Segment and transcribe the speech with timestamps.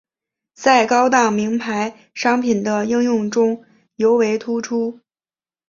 [0.55, 3.63] 在高档名牌商品的应用中
[3.97, 4.99] 尤为突出。